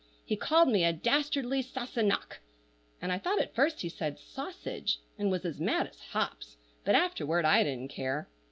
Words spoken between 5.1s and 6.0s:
and was as mad as